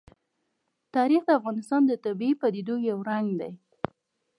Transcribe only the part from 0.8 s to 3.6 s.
تاریخ د افغانستان د طبیعي پدیدو یو رنګ دی.